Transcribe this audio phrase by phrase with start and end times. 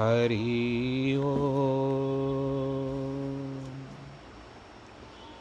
[0.00, 1.34] हरि ओ।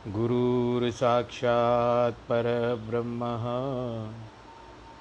[0.08, 3.44] गुरुर्साक्षात् परब्रह्मः।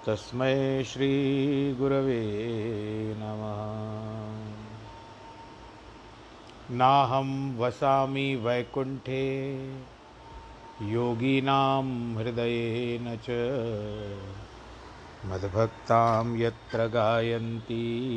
[0.06, 3.96] तस्मै श्रीगुरवे नमः।
[6.76, 9.56] नाहं वसामि वैकुण्ठे,
[10.82, 13.26] योगीनां हृदयेन च।
[15.26, 18.16] मद्भक्तां यत्र गायन्ति,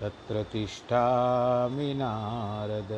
[0.00, 2.88] तत्र तिष्ठामि नारद।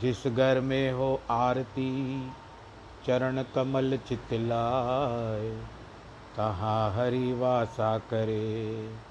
[0.02, 2.31] जिस घर में हो आरती,
[3.08, 5.63] चरण कमल चितलाय
[6.38, 9.11] तहाँ हरि वासा करे।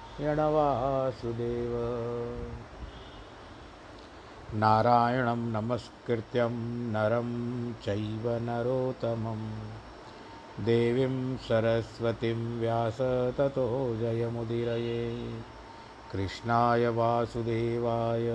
[0.21, 1.71] यणवासुदेव
[4.53, 6.51] नारायणं नमस्कृत्यं
[6.91, 9.69] नरं चैव नरोत्तमं
[10.65, 12.97] देवीं सरस्वतीं व्यास
[13.37, 15.41] ततो जयमुदीरये।
[16.11, 18.27] कृष्णाय वासुदेवाय।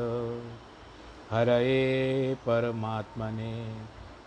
[1.31, 3.77] हरये परमात्मने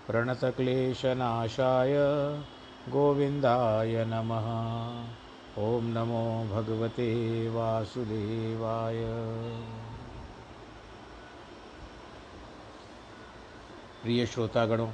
[0.08, 1.96] प्रणतक्लेशनाशाय।
[2.92, 5.19] गोविन्दाय नमः।
[5.60, 7.06] ओम नमो भगवते
[7.50, 9.02] वासुदेवाय।
[14.04, 14.88] प्रिय श्रोतागणों,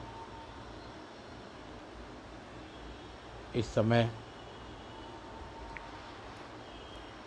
[3.56, 4.10] इस समय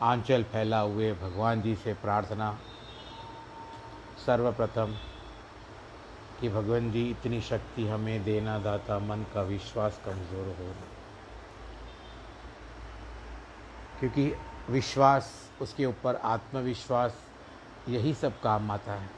[0.03, 2.53] आंचल फैला हुए भगवान जी से प्रार्थना
[4.27, 4.97] सर्वप्रथम
[6.41, 10.88] कि भगवान जी, इतनी शक्ति हमें देना दाता, मन का विश्वास कमज़ोर हो।
[14.01, 14.33] क्योंकि
[14.71, 17.17] विश्वास, उसके ऊपर आत्मविश्वास,
[17.89, 19.11] यही सब काम आता है।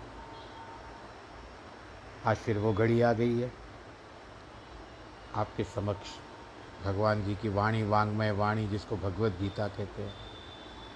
[2.27, 3.53] आज फिर वो घड़ी आ गई है।
[5.35, 6.09] आपके समक्ष
[6.85, 10.15] भगवान जी की वाणी, वांग्मय वाणी जिसको भगवत गीता कहते हैं,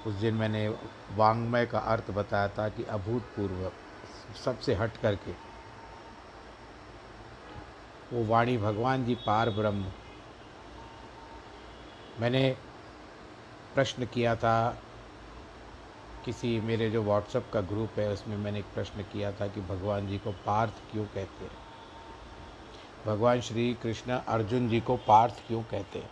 [0.07, 0.69] उस दिन मैंने
[1.11, 3.71] वांग्मय का अर्थ बताया था कि अभूतपूर्व,
[4.45, 5.33] सबसे हट करके,
[8.13, 9.91] वो वाणी भगवान जी पार ब्रह्म।
[12.21, 12.57] मैंने
[13.75, 14.83] प्रश्न किया था
[16.25, 20.09] किसी मेरे जो व्हाट्सएप का ग्रुप है, उसमें मैंने एक प्रश्न किया था कि भगवान
[20.09, 21.65] जी को पार्थ क्यों कहते हैं?
[23.07, 26.11] भगवान श्री कृष्ण अर्जुन जी को पार्थ क्यों कहते हैं?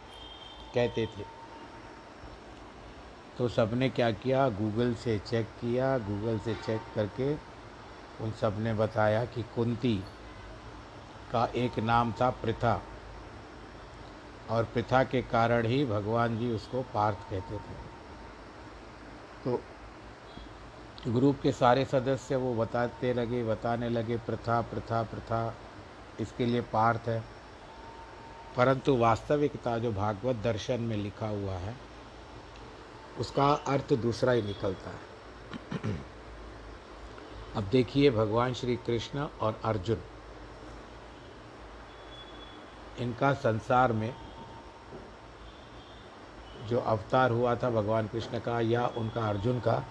[0.74, 1.24] कहते थे।
[3.38, 4.48] तो सबने क्या किया?
[4.48, 7.34] गूगल से चेक किया। गूगल से चेक करके
[8.24, 10.04] उन सबने बताया कि कुंती
[11.32, 12.82] का एक नाम था प्रथा
[14.52, 17.92] और प्रथा के कारण ही भगवान जी उसको पार्थ कहते थे।
[19.44, 19.62] तो
[21.12, 25.54] ग्रुप के सारे सदस्य वो बताते लगे, बताने लगे, प्रथा प्रथा प्रथा,
[26.20, 27.24] इसके लिए पार्थ है।
[28.56, 31.76] परंतु वास्तविकता जो भागवत दर्शन में लिखा हुआ है,
[33.18, 35.12] उसका अर्थ दूसरा ही निकलता है।
[37.56, 39.98] अब देखिए भगवान श्री कृष्ण और अर्जुन,
[42.98, 44.14] इनका संसार में
[46.68, 49.82] जो अवतार हुआ था भगवान कृष्ण का या उनका अर्जुन का,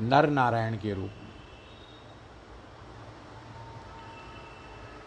[0.00, 1.32] नर नारायण के रूप में।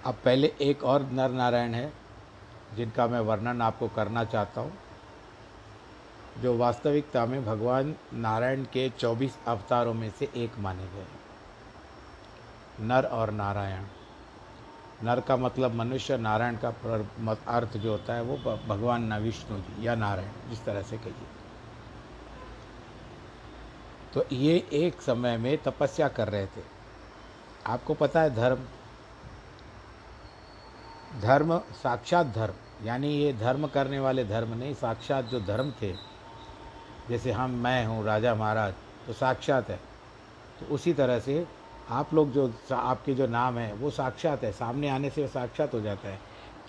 [0.05, 1.91] अब पहले एक और नर नारायण है,
[2.75, 4.73] जिनका मैं वर्णन आपको करना चाहता हूँ,
[6.37, 11.05] जो वास्तविकता में भगवान नारायण के 24 अवतारों में से एक माने गए
[12.79, 13.85] नर और नारायण।
[15.03, 19.85] नर का मतलब मनुष्य नारायण का अर्थ जो होता है वो भगवान न विष्णु जी
[19.87, 21.27] या नारायण, जिस तरह से कहिए।
[24.13, 26.61] तो ये एक समय में तपस्या कर रहे थे।
[27.65, 28.59] आपको पता है धर्म?
[31.21, 35.93] धर्म साक्षात धर्म, यानी ये धर्म करने वाले धर्म नहीं, साक्षात जो धर्म थे,
[37.09, 38.73] जैसे हम, मैं हूँ, राजा महाराज
[39.07, 39.79] तो साक्षात है।
[40.59, 41.45] तो उसी तरह से
[41.89, 45.81] आप लोग जो आपके जो नाम है, वो साक्षात है। सामने आने से साक्षात हो
[45.81, 46.19] जाता है।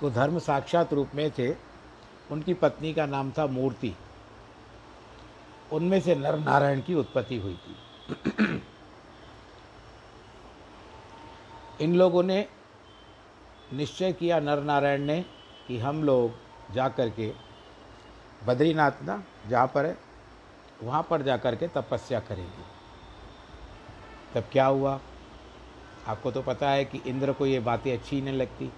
[0.01, 1.53] तो धर्म साक्षात रूप में थे।
[2.31, 3.95] उनकी पत्नी का नाम था मूर्ति।
[5.73, 7.77] उनमें से नर नारायण की उत्पत्ति हुई थी।
[11.81, 12.49] इन लोगों ने
[13.73, 15.25] निश्चय किया नर नारायण ने,
[15.67, 16.31] कि हम लोग
[16.75, 17.33] जा कर के
[18.47, 19.99] बद्रीनाथ ना, जहाँ पर है,
[20.83, 22.78] वहाँ पर जा कर के तपस्या करेंगे।
[24.35, 24.99] तब क्या हुआ?
[26.07, 28.71] आपको तो पता है कि इंद्र को ये बातें अच्छी नहीं लगती।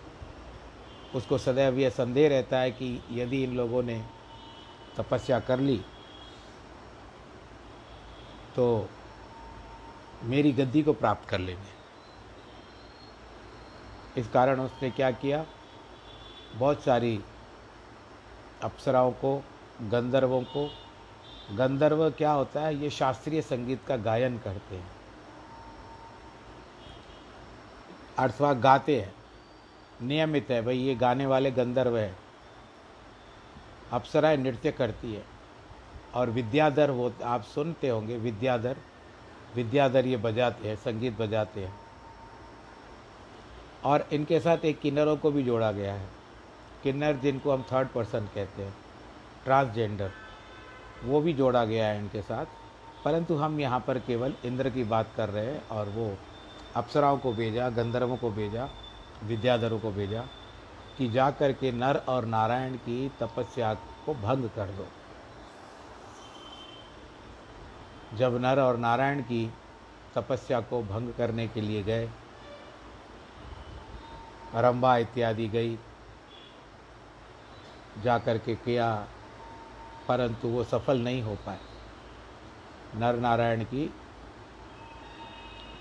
[1.14, 4.05] उसको सदैव यह संदेह रहता है कि यदि इन लोगों ने
[4.97, 5.81] तपस्या कर ली
[8.56, 8.88] तो
[10.23, 11.79] मेरी गद्दी को प्राप्त कर लेंगे।
[14.20, 15.44] इस कारण उसने क्या किया?
[16.55, 17.20] बहुत सारी
[18.62, 19.37] अप्सराओं को,
[19.82, 20.69] गंधर्वों को,
[21.53, 22.75] गंधर्व क्या होता है?
[22.76, 25.00] ये शास्त्रीय संगीत का गायन करते हैं।
[28.20, 29.14] अर्थवा गाते हैं।
[30.02, 32.17] नियमित है, भाई, ये गाने वाले गंधर्व है।
[33.93, 35.25] अप्सराएँ नृत्य करती है।
[36.14, 38.76] और विद्याधर वो, आप सुनते होंगे, विद्याधर।
[39.56, 41.81] विद्याधर ये बजाते हैं, संगीत बजाते हैं।
[43.84, 46.08] और इनके साथ एक किन्नरों को भी जोड़ा गया है।
[46.82, 48.75] किन्नर जिनको हम थर्ड पर्सन कहते हैं
[49.44, 50.11] ट्रांसजेंडर
[51.05, 52.46] वो भी जोड़ा गया है इनके साथ।
[53.05, 56.17] परंतु हम यहाँ पर केवल इंद्र की बात कर रहे हैं और वो
[56.76, 58.69] अप्सराओं को भेजा, गंधर्वों को भेजा,
[59.25, 60.20] विद्याधरों को भेजा
[60.99, 63.72] कि जा कर के नर और नारायण की तपस्या
[64.06, 64.87] को भंग कर दो।
[68.17, 69.46] जब नर और नारायण की
[70.14, 72.08] तपस्या को भंग करने के लिए गए
[74.55, 75.78] रंबा इत्यादि गई
[78.02, 78.93] जा कर के किया,
[80.08, 81.58] परंतु वो सफल नहीं हो पाए।
[82.96, 83.90] नर नारायण की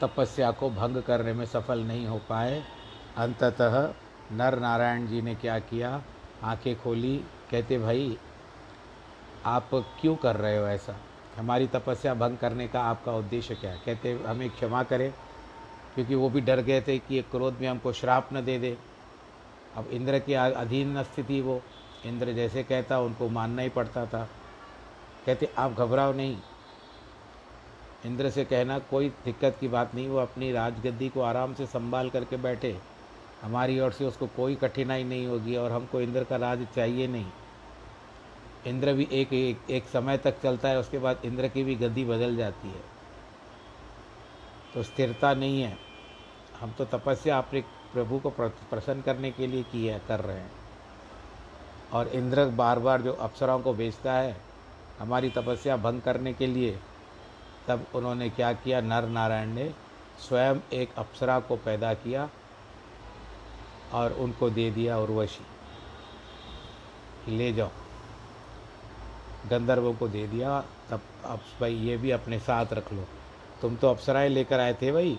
[0.02, 2.64] तपस्या को भंग करने में सफल नहीं हो पाए।
[3.18, 3.94] अंततः
[4.36, 6.02] नर नारायण जी ने क्या किया?
[6.44, 8.18] आँखें खोली, कहते, भाई,
[9.46, 10.96] आप क्यों कर रहे हो ऐसा?
[11.38, 13.82] हमारी तपस्या भंग करने का आपका उद्देश्य क्या है?
[13.86, 15.14] कहते, हमें क्षमा करें,
[15.96, 18.78] क्योंकि वो भी डर गए थे कि ये क्रोध में हमको श्राप न दे दे।
[19.78, 21.62] अब इंद्र की अधीन स्थिति वो।
[22.06, 24.30] इंद्र जैसे कहता, उनको मानना ही पड़ता था।
[25.26, 26.38] कहते, आप घबराओ नहीं
[28.06, 32.10] इंद्र से कहना कोई दिक्कत की बात नहीं वो अपनी राजगद्दी को आराम से संभाल
[32.10, 32.78] करके बैठे।
[33.42, 37.32] हमारी ओर से उसको कोई कठिनाई नहीं होगी और हमको इंद्र का राज चाहिए नहीं।
[38.68, 42.06] इंद्र भी एक एक, एक समय तक चलता है उसके बाद इंद्र की भी गद्दी
[42.06, 42.82] बदल जाती है।
[44.74, 45.78] तो स्थिरता नहीं है।
[46.62, 47.62] हम तो तपस्या अपने
[47.94, 50.52] प्रभु को प्रसन्न करने के लिए की है कर रहे हैं।
[51.94, 54.36] और इंद्र बार बार जो अप्सराओं को भेजता है
[55.00, 56.78] हमारी तपस्या भंग करने के लिए
[57.70, 58.82] तब उन्होंने क्या किया?
[58.82, 59.74] नर नारायण ने
[60.20, 62.30] स्वयं एक अप्सरा को पैदा किया
[63.94, 65.46] और उनको दे दिया उर्वशी
[67.38, 67.70] ले जाओ।
[69.50, 73.04] गंधर्वों को दे दिया, तब अब भाई ये भी अपने साथ रख लो।
[73.62, 75.18] तुम तो अप्सराएँ लेकर आए थे भाई,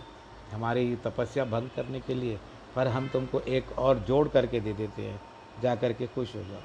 [0.52, 2.38] हमारी तपस्या भंग करने के लिए,
[2.76, 5.20] पर हम तुमको एक और जोड़ करके दे देते हैं
[5.62, 6.60] जा कर के खुश हो जाओ।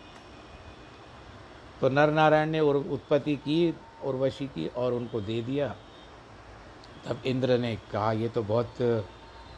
[1.81, 3.73] तो नर नारायण ने उत्पत्ति की
[4.05, 5.75] उर्वशी की और उनको दे दिया।
[7.07, 9.05] तब इंद्र ने कहा, ये तो बहुत,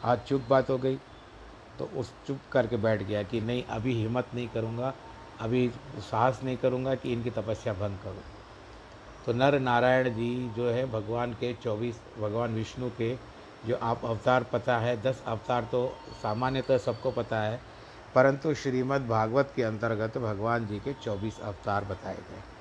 [0.04, 0.98] आज चुप बात हो गई।
[1.78, 4.94] तो उस चुप करके बैठ गया कि, नहीं, अभी हिम्मत नहीं करूँगा,
[5.40, 5.68] अभी
[6.00, 8.22] साहस नहीं करूँगा कि इनकी तपस्या भंग करूँ।
[9.26, 13.14] तो नर नारायण जी जो है, भगवान के चौबीस, भगवान विष्णु के
[13.66, 15.86] जो आप अवतार पता है, दस अवतार तो
[16.22, 17.60] सामान्यतः सबको पता है,
[18.14, 22.57] परंतु श्रीमद् भागवत के अंतर्गत भगवान जी के चौबीस अवतार बताए गए।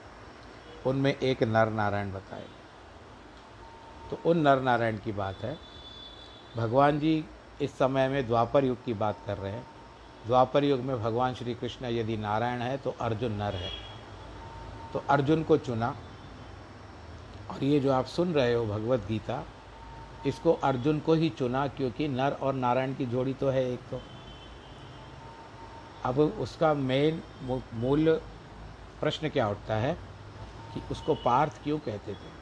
[0.86, 2.46] उनमें एक नर नारायण बताए
[4.12, 5.58] तो उन नर नारायण की बात है।
[6.58, 7.24] भगवान जी
[7.62, 9.66] इस समय में द्वापर युग की बात कर रहे हैं।
[10.26, 13.72] द्वापर युग में भगवान श्री कृष्ण यदि नारायण है तो अर्जुन नर है।
[14.94, 15.96] तो अर्जुन को चुना।
[17.50, 19.44] और ये जो आप सुन रहे हो भगवत गीता,
[20.26, 24.02] इसको अर्जुन को ही चुना, क्योंकि नर और नारायण की जोड़ी तो है एक तो।
[26.06, 27.22] अब उसका मेन
[27.74, 28.14] मूल
[29.00, 29.98] प्रश्न क्या उठता है?
[30.80, 32.36] कि उसको पार्थ क्यों कहते थे?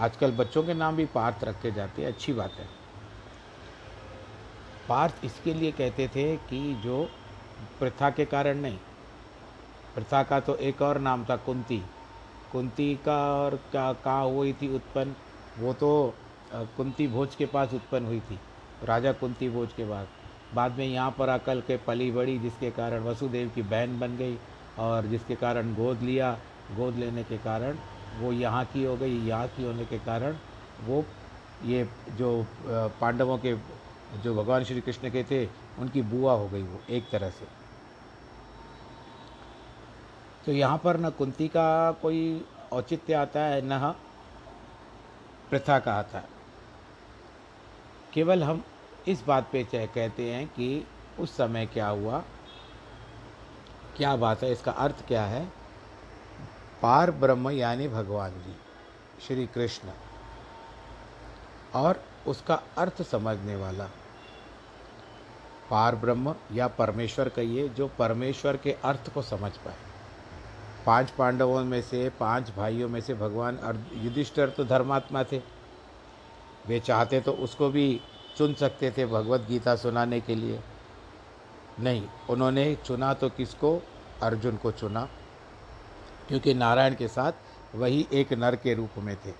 [0.00, 2.66] आजकल बच्चों के नाम भी पार्थ रखे जाते हैं, अच्छी बात है।
[4.88, 7.02] पार्थ इसके लिए कहते थे कि जो
[7.78, 8.78] प्रथा के कारण नहीं,
[9.94, 11.82] प्रथा का तो एक और नाम था कुंती।
[12.52, 15.14] कुंती का और क्या कहाँ हुई थी उत्पन्न,
[15.58, 16.14] वो तो
[16.76, 18.38] कुंती भोज के पास उत्पन्न हुई थी,
[18.84, 20.06] राजा कुंती भोज के बाद।
[20.54, 24.38] बाद में यहाँ पर आकर के पली बड़ी, जिसके कारण वसुदेव की बहन बन गई।
[24.78, 26.32] और जिसके कारण गोद लिया,
[26.76, 27.78] गोद लेने के कारण
[28.18, 30.36] वो यहाँ की हो गई, यहाँ की होने के कारण
[30.86, 31.04] वो
[31.64, 31.86] ये
[32.18, 32.46] जो
[33.00, 33.54] पांडवों के,
[34.22, 35.44] जो भगवान श्री कृष्ण के थे,
[35.78, 37.46] उनकी बुआ हो गई वो एक तरह से।
[40.46, 43.94] तो यहाँ पर न कुंती का कोई औचित्य आता है, न
[45.50, 46.36] प्रथा का आता है।
[48.12, 48.62] केवल हम
[49.08, 50.86] इस बात पे कहते हैं कि
[51.18, 52.22] उस समय क्या हुआ
[53.98, 54.50] क्या बात है?
[54.52, 55.44] इसका अर्थ क्या है?
[56.82, 58.54] पार ब्रह्म यानी भगवान जी,
[59.26, 59.88] श्री कृष्ण।
[61.74, 63.88] और उसका अर्थ समझने वाला,
[65.70, 69.76] पार ब्रह्म या परमेश्वर कहिए, जो परमेश्वर के अर्थ को समझ पाए।
[70.86, 73.58] पाँच पांडवों में से, पाँच भाइयों में से भगवान
[73.94, 75.42] युधिष्ठर तो धर्मात्मा थे।
[76.66, 78.00] वे चाहते तो उसको भी
[78.36, 80.60] चुन सकते थे भगवत गीता सुनाने के लिए।
[81.80, 83.82] नहीं, उन्होंने चुना तो किसको?
[84.22, 85.08] अर्जुन को चुना,
[86.28, 87.32] क्योंकि नारायण के साथ
[87.74, 89.32] वही एक नर के रूप में थे,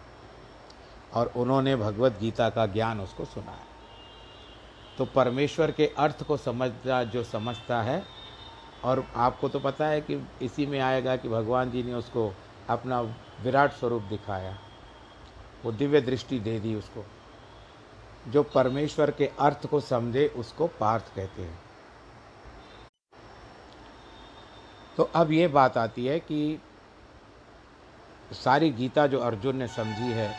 [1.15, 3.67] और उन्होंने भगवत गीता का ज्ञान उसको सुनाया।
[4.99, 8.03] तो परमेश्वर के अर्थ को समझता, जो समझता है,
[8.85, 12.33] और आपको तो पता है कि इसी में आएगा कि भगवान जी ने उसको
[12.69, 13.01] अपना
[13.43, 14.59] विराट स्वरूप दिखाया,
[15.65, 17.05] वो दिव्य दृष्टि दे दी उसको।
[18.29, 21.68] जो परमेश्वर के अर्थ को समझे, उसको पार्थ कहते हैं।
[24.99, 26.61] तो अब ये बात आती है कि
[28.35, 30.35] सारी गीता जो अर्जुन ने समझी है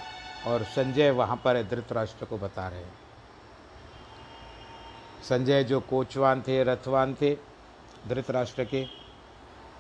[0.46, 2.94] और संजय वहाँ पर धृतराष्ट्र को बता रहे हैं।
[5.24, 7.34] संजय जो कोचवान थे, रथवान थे
[8.08, 8.86] धृतराष्ट्र के,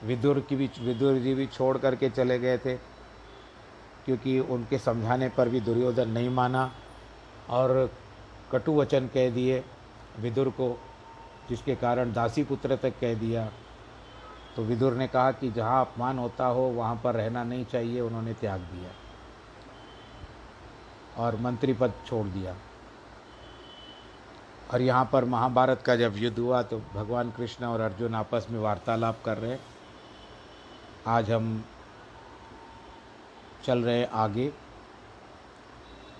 [0.03, 2.75] विदुर की भी, विदुर जी भी छोड़ करके चले गए थे,
[4.05, 6.71] क्योंकि उनके समझाने पर भी दुर्योधन नहीं माना
[7.49, 7.89] और
[8.51, 9.63] कटु वचन कह दिए
[10.19, 10.77] विदुर को,
[11.49, 13.51] जिसके कारण दासी पुत्र तक कह दिया।
[14.55, 18.33] तो विदुर ने कहा कि जहाँ अपमान होता हो, वहाँ पर रहना नहीं चाहिए, उन्होंने
[18.33, 18.89] त्याग दिया
[21.17, 22.55] और मंत्री पद छोड़ दिया।
[24.73, 28.59] और यहाँ पर महाभारत का जब युद्ध हुआ तो भगवान कृष्ण और अर्जुन आपस में
[28.59, 29.57] वार्तालाप कर रहे
[31.07, 31.63] आज हम
[33.65, 34.47] चल रहे आगे।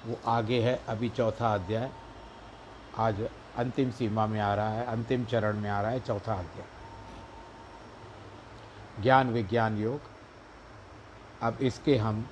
[0.06, 1.90] वो आगे है, अभी चौथा अध्याय।
[2.98, 3.22] आज
[3.58, 6.79] अंतिम सीमा में आ रहा है, अंतिम चरण में आ रहा है चौथा अध्याय।
[9.02, 10.02] ज्ञान विज्ञान योग।
[11.42, 12.28] अब इसके हम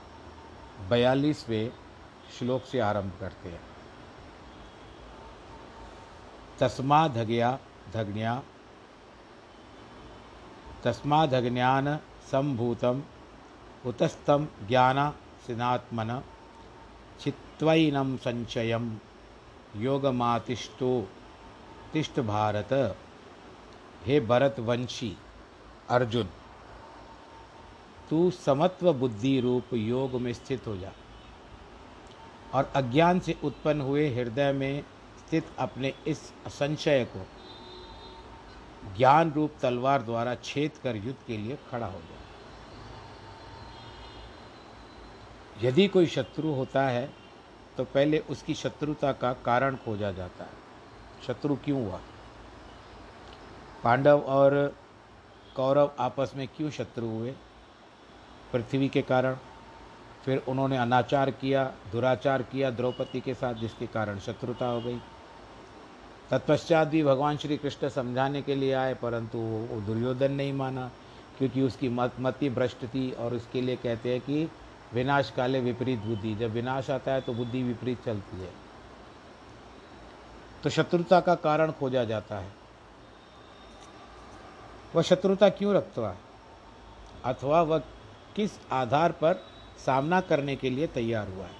[0.89, 1.71] बयालीसवें
[2.39, 3.61] श्लोक से आरंभ करते हैं।
[6.59, 7.59] तस्मा धगया
[7.93, 8.43] धग्न्या।
[11.27, 11.97] धग्न्यान
[12.31, 13.03] संभूतम।
[13.85, 15.11] उतस्तम ज्ञान
[15.47, 16.23] सिनात्मन।
[17.19, 18.91] चित्वैनम संचय
[19.75, 21.09] योगमातिष्ठो।
[21.93, 22.97] तिष्ठ भारत।
[24.05, 25.17] हे भरत वंशी
[25.89, 26.29] अर्जुन।
[28.09, 30.91] तू समत्व बुद्धि रूप योग में स्थित हो जा।
[32.53, 34.83] और अज्ञान से उत्पन्न हुए हृदय में
[35.19, 37.25] स्थित अपने इस संशय को
[38.97, 42.17] ज्ञान रूप तलवार द्वारा छेद कर युद्ध के लिए खड़ा हो जा।
[45.67, 47.09] यदि कोई शत्रु होता है
[47.77, 50.51] तो पहले उसकी शत्रुता का कारण खोजा जाता है।
[51.27, 51.99] शत्रु क्यों हुआ?
[53.83, 54.75] पांडव और
[55.55, 57.33] कौरव आपस में क्यों शत्रु हुए?
[58.57, 59.35] पृथ्वी के कारण,
[60.25, 65.01] फिर उन्होंने अनाचार किया, दुराचार किया द्रौपदी के साथ, जिसके कारण शत्रुता हो गई।
[66.29, 70.91] तत्पश्चात भी भगवान श्री कृष्ण समझाने के लिए आए, परंतु वो दुर्योधन नहीं माना,
[71.37, 74.51] क्योंकि उसकी मत, मति भ्रष्ट थी और उसके लिए कहते हैं कि
[74.93, 78.49] विनाश काले विपरीत बुद्धि, जब विनाश आता है तो बुद्धि विपरीत चलती है।
[80.63, 82.51] तो शत्रुता का कारण खोजा जाता है।
[84.95, 86.17] वह शत्रुता क्यों रखता है?
[87.25, 87.81] अथवा वह
[88.37, 89.33] किस आधार पर
[89.85, 91.55] सामना करने के लिए तैयार हुआ है?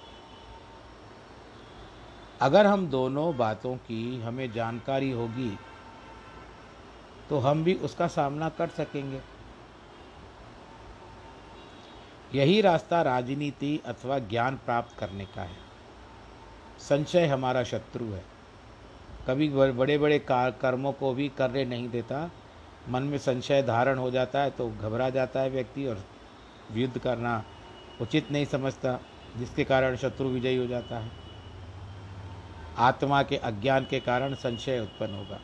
[2.40, 5.50] अगर हम दोनों बातों की हमें जानकारी होगी
[7.30, 9.20] तो हम भी उसका सामना कर सकेंगे।
[12.34, 15.56] यही रास्ता राजनीति अथवा ज्ञान प्राप्त करने का है।
[16.78, 18.24] संशय हमारा शत्रु है।
[19.28, 22.30] कभी बड़े बड़े कर्मों को भी करने नहीं देता।
[22.88, 26.04] मन में संशय धारण हो जाता है तो घबरा जाता है व्यक्ति और
[26.72, 27.44] युद्ध करना
[28.00, 29.00] उचित नहीं समझता,
[29.36, 31.10] जिसके कारण शत्रु विजयी हो जाता है।
[32.76, 35.40] आत्मा के अज्ञान के कारण संशय उत्पन्न होगा।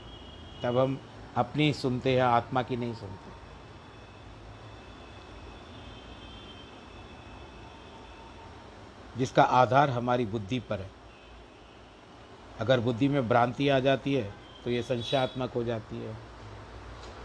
[0.63, 1.01] तब हम
[1.37, 3.35] अपनी सुनते हैं, आत्मा की नहीं सुनते।
[9.19, 10.91] जिसका आधार हमारी बुद्धि पर है।
[12.61, 16.34] अगर बुद्धि में भ्रांति आ जाती है तो ये संशयात्मक हो जाती है।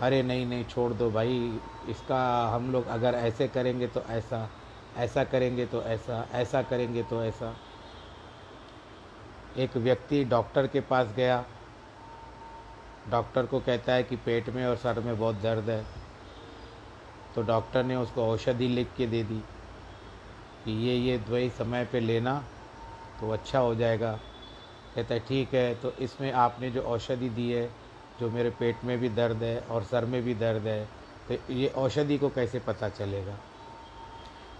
[0.01, 4.50] अरे नहीं नहीं, छोड़ दो भाई, इसका हम लोग अगर ऐसे करेंगे तो ऐसा
[4.98, 7.56] ऐसा करेंगे तो ऐसा ऐसा करेंगे तो ऐसा।
[9.58, 11.44] एक व्यक्ति डॉक्टर के पास गया।
[13.10, 15.84] डॉक्टर को कहता है कि पेट में और सर में बहुत दर्द है।
[17.36, 19.39] तो डॉक्टर ने उसको औषधि लिख के दे दी
[20.65, 22.44] कि ये ये दवाई समय पे लेना
[23.22, 24.12] तो अच्छा हो जाएगा।
[24.96, 27.70] कहता है, ठीक है। तो इसमें आपने जो औषधि दी है
[28.19, 30.88] जो मेरे पेट में भी दर्द है और सर में भी दर्द है
[31.29, 33.38] तो ये औषधि को कैसे पता चलेगा?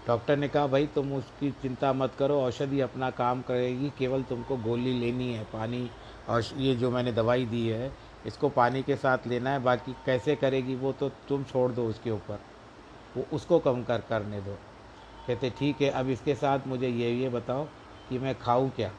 [0.06, 4.56] डॉक्टर ने कहा, भाई, तुम उसकी चिंता मत करो, औषधि अपना काम करेगी, केवल तुमको
[4.56, 5.90] गोली लेनी है, पानी
[6.28, 7.90] और ये जो मैंने दवाई दी है,
[8.26, 12.10] इसको पानी के साथ लेना है, बाकी कैसे करेगी वो तो तुम छोड़ दो उसके
[12.10, 12.40] ऊपर,
[13.16, 14.58] वो उसको कम कर, करने दो।
[15.26, 17.64] कहते, ठीक है, अब इसके साथ मुझे ये ये बताओ
[18.08, 18.90] कि मैं खाऊँ क्या?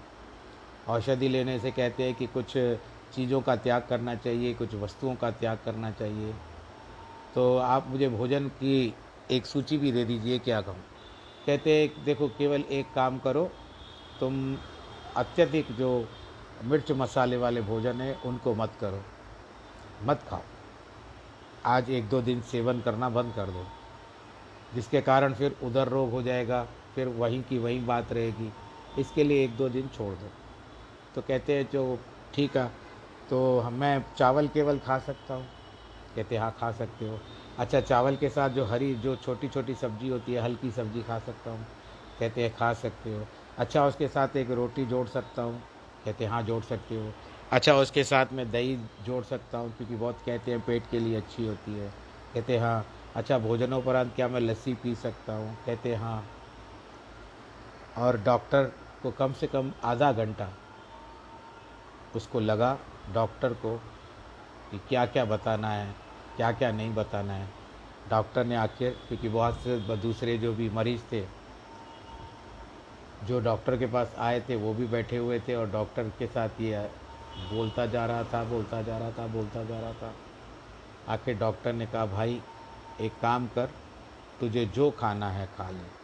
[0.88, 2.58] औषधि लेने से कहते हैं कि कुछ
[3.16, 6.34] चीज़ों का त्याग करना चाहिए, कुछ वस्तुओं का त्याग करना चाहिए।
[7.36, 8.94] तो आप मुझे भोजन की
[9.32, 10.84] एक सूची भी दे दीजिए, क्या कहूँ?
[11.46, 13.52] कहते हैं, देखो, केवल एक काम करो,
[14.20, 14.58] तुम
[15.16, 16.08] अत्यधिक जो
[16.64, 19.02] मिर्च मसाले वाले भोजन है, उनको मत करो।
[20.04, 20.42] मत खाओ।
[21.66, 23.66] आज एक दो दिन सेवन करना बंद कर दो,
[24.76, 28.52] जिसके कारण फिर उधर रोग हो जाएगा, फिर वहीं की वहीं बात रहेगी।
[29.00, 30.30] इसके लिए एक दो दिन छोड़ दो।
[31.16, 32.00] तो कहते हैं, जो
[32.34, 32.81] ठीक है
[33.32, 35.46] तो मैं चावल केवल खा सकता हूँ।
[36.16, 37.20] कहते हाँ खा सकते हो।
[37.60, 41.20] अच्छा चावल के साथ जो हरी, जो छोटी छोटी सब्ज़ी होती है, हल्की सब्ज़ी खा
[41.20, 41.66] सकता हूँ।
[42.20, 45.64] कहते हैं खा सकते हो। अच्छा उसके साथ एक रोटी जोड़ सकता हूँ?
[46.06, 47.14] कहते हाँ जोड़ सकते हो।
[47.52, 51.16] अच्छा उसके साथ मैं दही जोड़ सकता हूँ, क्योंकि बहुत कहते हैं पेट के लिए
[51.16, 51.90] अच्छी होती है।
[52.34, 55.58] कहते हाँ। अच्छा भोजनोपरांत क्या मैं लस्सी पी सकता हूँ?
[55.66, 56.26] कहते हाँ।
[57.98, 58.64] और डॉक्टर
[59.04, 60.50] को कम से कम आधा घंटा
[62.16, 62.78] उसको लगा
[63.10, 63.76] डॉक्टर को
[64.72, 65.96] कि क्या क्या बताना है
[66.36, 67.48] क्या क्या नहीं बताना है।
[68.10, 71.26] डॉक्टर ने आखिर क्योंकि बहुत से दूसरे जो भी मरीज़ थे,
[73.24, 76.62] जो डॉक्टर के पास आए थे, वो भी बैठे हुए थे और डॉक्टर के साथ
[76.62, 76.80] ये
[77.52, 80.14] बोलता जा रहा था, बोलता जा रहा था, बोलता जा रहा था।
[81.08, 82.42] आखिर डॉक्टर ने कहा, भाई,
[83.02, 83.70] एक काम कर,
[84.40, 86.02] तुझे जो खाना है खा ले।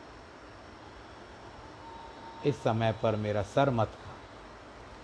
[2.49, 4.11] इस समय पर मेरा सर मत खा।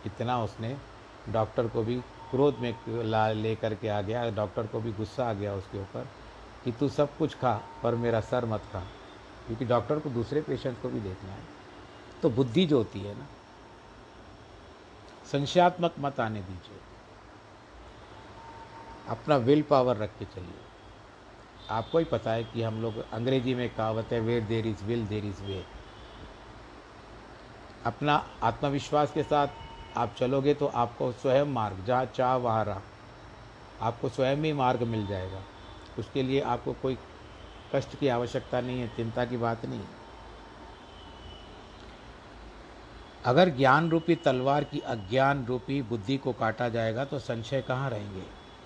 [0.06, 0.78] इतना उसने
[1.30, 1.96] डॉक्टर को भी
[2.32, 6.08] क्रोध में ला ले करके आ गया, डॉक्टर को भी गुस्सा आ गया उसके ऊपर
[6.64, 8.80] कि तू सब कुछ खा पर मेरा सर मत खा,
[9.48, 11.44] क्योंकि डॉक्टर को दूसरे पेशेंट को भी देखना है।
[12.22, 13.28] तो बुद्धि जो होती है ना,
[15.32, 16.80] संशयात्मक मत आने दीजिए।
[19.10, 20.62] अपना विल पावर रख के चलिए।
[21.70, 25.06] आपको ही पता है कि हम लोग अंग्रेज़ी में कहावत है where there is will
[25.08, 25.64] there is way
[27.86, 29.48] अपना आत्मविश्वास के साथ
[29.98, 32.82] आप चलोगे तो आपको स्वयं मार्ग जहाँ चाह वहाँ रहा
[33.82, 35.42] आपको स्वयं ही मार्ग मिल जाएगा।
[36.00, 36.98] उसके लिए आपको कोई
[37.76, 40.02] कष्ट की आवश्यकता नहीं है, चिंता की बात नहीं है।
[43.26, 48.24] अगर ज्ञान रूपी तलवार की अज्ञान रूपी बुद्धि को काटा जाएगा तो संशय कहाँ रहेंगे?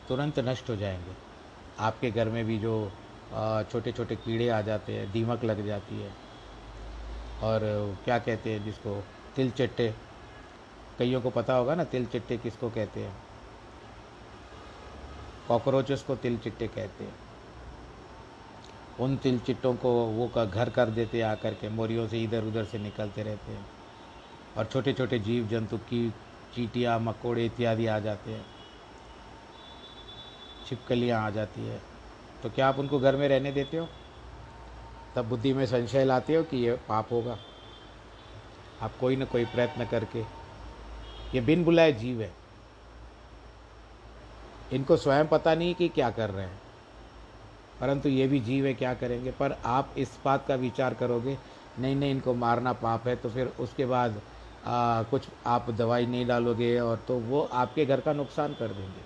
[0.07, 1.15] तुरंत नष्ट हो जाएँगे।
[1.79, 2.91] आपके घर में भी जो
[3.71, 6.11] छोटे छोटे कीड़े आ जाते हैं, दीमक लग जाती है,
[7.43, 7.61] और
[8.05, 9.03] क्या कहते हैं जिसको
[9.35, 9.93] तिल चट्टे
[10.99, 13.15] कईयों को पता होगा ना, तिल चिट्टे किसको कहते हैं?
[15.47, 17.15] कॉकरोचेस को तिल चिट्टे कहते हैं।
[18.99, 22.65] उन तिल चिट्टों को वो का घर कर देते आकर के, मोरियों से इधर उधर
[22.65, 23.65] से निकलते रहते हैं।
[24.57, 26.13] और छोटे छोटे जीव जंतु की
[26.55, 28.45] चीटियाँ, मकोड़े इत्यादि आ जाते हैं।
[30.67, 31.81] छिपकलियाँ आ जाती है।
[32.43, 33.89] तो क्या आप उनको घर में रहने देते हो?
[35.15, 37.37] तब बुद्धि में संशय लाते हो कि ये पाप होगा?
[38.81, 40.36] आप कोई ना कोई प्रयत्न करके
[41.35, 42.31] ये बिन बुलाए जीव है।
[44.73, 46.59] इनको स्वयं पता नहीं कि क्या कर रहे हैं।
[47.81, 49.31] परंतु ये भी जीव है क्या करेंगे?
[49.31, 51.37] पर आप इस बात का विचार करोगे
[51.79, 54.21] नहीं नहीं इनको मारना पाप है तो फिर उसके बाद
[54.65, 59.05] आ, कुछ आप दवाई नहीं डालोगे और तो वो आपके घर का नुकसान कर देंगे।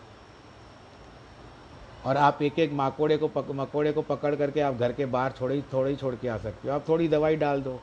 [2.05, 5.33] और आप एक एक मकोड़े को पक मकोड़े को पकड़ करके आप घर के बाहर
[5.41, 7.79] थोड़ी ही थोड़ी छोड़ के आ सकते हो। आप थोड़ी दवाई डाल दो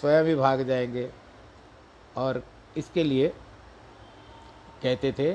[0.00, 1.10] स्वयं ही भाग जाएँगे।
[2.16, 2.42] और
[2.76, 3.28] इसके लिए
[4.82, 5.32] कहते थे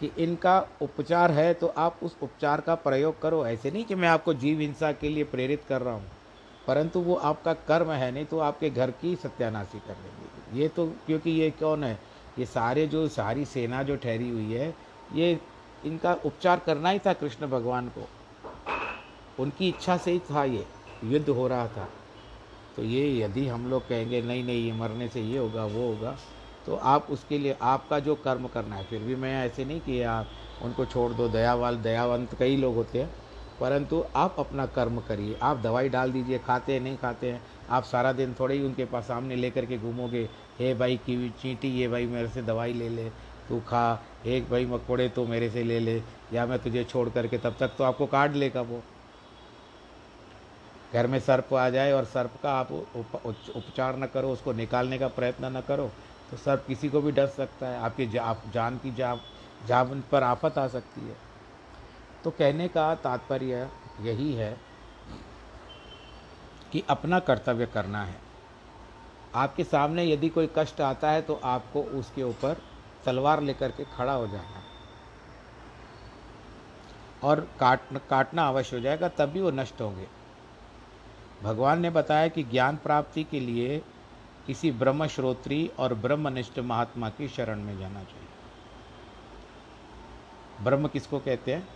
[0.00, 4.08] कि इनका उपचार है तो आप उस उपचार का प्रयोग करो। ऐसे नहीं कि मैं
[4.08, 6.10] आपको जीव हिंसा के लिए प्रेरित कर रहा हूँ,
[6.66, 10.86] परंतु वो आपका कर्म है, नहीं तो आपके घर की सत्यानाशी कर लेंगे। ये तो
[11.06, 11.98] क्योंकि ये कौन है?
[12.38, 14.74] ये सारे जो, सारी सेना जो ठहरी हुई है,
[15.14, 15.38] ये
[15.84, 18.08] इनका उपचार करना ही था कृष्ण भगवान को।
[19.38, 20.64] उनकी इच्छा से ही था ये,
[21.04, 21.88] युद्ध हो रहा था।
[22.76, 26.16] तो ये यदि हम लोग कहेंगे, नहीं नहीं, ये मरने से ये होगा, वो होगा
[26.68, 30.00] तो आप उसके लिए, आपका जो कर्म करना है, फिर भी मैं ऐसे नहीं कि
[30.04, 30.30] आप
[30.62, 33.10] उनको छोड़ दो दयावाल दयावंत कई लोग होते हैं,
[33.60, 37.84] परंतु आप अपना कर्म करिए। आप दवाई डाल दीजिए, खाते हैं, नहीं खाते हैं, आप
[37.84, 40.28] सारा दिन थोड़े ही उनके पास सामने लेकर के घूमोगे,
[40.58, 43.08] हे भाई की चींटी, ये भाई मेरे से दवाई ले ले,
[43.48, 46.02] तू खा, एक भाई मकोड़े तो मेरे से ले ले,
[46.32, 48.82] या मैं तुझे छोड़ करके तब तक तो आपको काट लेगा वो।
[50.92, 55.08] घर में सर्प आ जाए और सर्प का आप उपचार न करो, उसको निकालने का
[55.08, 55.90] प्रयत्न न करो।
[56.30, 59.14] तो सर्प किसी को भी डर सकता है। आपके जा, आप जान की जा
[59.66, 61.16] जान पर आफत आ सकती है।
[62.24, 63.68] तो कहने का तात्पर्य
[64.00, 64.56] यही है
[66.72, 68.16] कि अपना कर्तव्य करना है।
[69.34, 72.62] आपके सामने यदि कोई कष्ट आता है तो आपको उसके ऊपर
[73.04, 74.62] तलवार लेकर के खड़ा हो जाना।
[77.22, 80.06] और काट काटना अवश्य हो जाएगा तभी वो नष्ट होंगे।
[81.42, 83.82] भगवान ने बताया कि ज्ञान प्राप्ति के लिए
[84.48, 88.28] किसी ब्रह्म श्रोत्री और ब्रह्मनिष्ठ महात्मा की शरण में जाना चाहिए।
[90.60, 91.68] ब्रह्म किसको कहते हैं?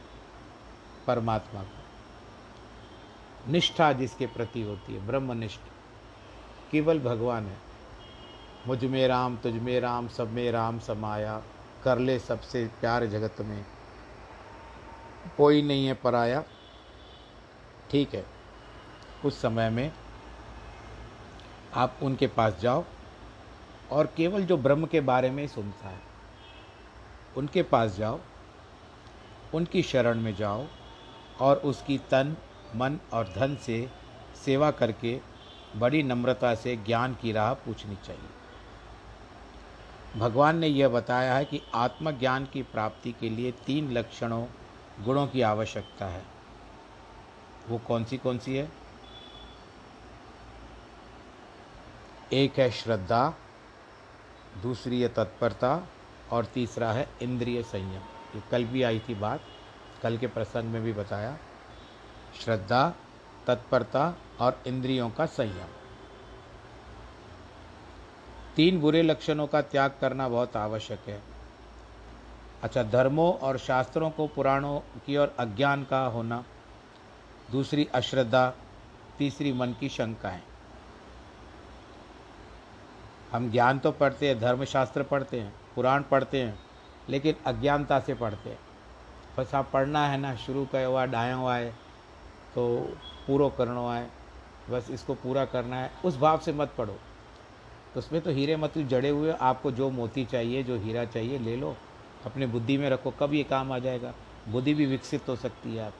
[1.06, 1.82] परमात्मा को।
[3.52, 5.60] निष्ठा जिसके प्रति होती है, ब्रह्मनिष्ठ।
[6.70, 7.56] केवल भगवान है।
[8.66, 11.42] मुझमें राम, तुझ में राम, सब में राम समाया
[11.84, 13.66] कर ले सबसे प्यार जगत में।
[15.36, 16.44] कोई नहीं है पराया।
[17.90, 18.26] ठीक है।
[19.24, 19.92] उस समय में
[21.74, 22.84] आप उनके पास जाओ
[23.92, 26.00] और केवल जो ब्रह्म के बारे में सुनता है,
[27.36, 28.20] उनके पास जाओ,
[29.54, 30.66] उनकी शरण में जाओ
[31.40, 32.36] और उसकी तन,
[32.76, 33.90] मन और धन से
[34.44, 35.20] सेवा करके
[35.76, 38.28] बड़ी नम्रता से ज्ञान की राह पूछनी चाहिए।
[40.16, 44.46] भगवान ने यह बताया है कि आत्मज्ञान की प्राप्ति के लिए तीन लक्षणों,
[45.04, 46.22] गुणों की आवश्यकता है।
[47.68, 48.81] वो कौन सी कौन सी है?
[52.32, 53.34] एक है श्रद्धा,
[54.62, 55.88] दूसरी है तत्परता,
[56.30, 58.02] और तीसरा है इंद्रिय संयम।
[58.34, 59.40] ये कल भी आई थी बात,
[60.02, 61.38] कल के प्रसंग में भी बताया।
[62.40, 62.94] श्रद्धा,
[63.46, 65.68] तत्परता और इंद्रियों का संयम।
[68.56, 71.22] तीन बुरे लक्षणों का त्याग करना बहुत आवश्यक है।
[72.62, 76.44] अच्छा धर्मों और शास्त्रों को पुराणों की और अज्ञान का होना,
[77.50, 78.52] दूसरी अश्रद्धा,
[79.18, 80.42] तीसरी मन की शंकाएँ।
[83.32, 86.58] हम ज्ञान तो पढ़ते हैं, धर्मशास्त्र पढ़ते हैं, पुराण पढ़ते हैं,
[87.08, 88.58] लेकिन अज्ञानता से पढ़ते हैं।
[89.38, 91.70] बस आप पढ़ना है ना, शुरू कयो हुआ डाया हुआ है
[92.54, 92.64] तो
[93.26, 94.10] पूरा करना है
[94.70, 96.96] बस इसको पूरा करना है, उस भाव से मत पढ़ो।
[97.94, 101.56] तो उसमें तो हीरे मतलब जड़े हुए आपको जो मोती चाहिए, जो हीरा चाहिए, ले
[101.56, 101.74] लो,
[102.26, 104.12] अपने बुद्धि में रखो, कब ये काम आ जाएगा?
[104.48, 105.92] बुद्धि भी विकसित हो सकती है आप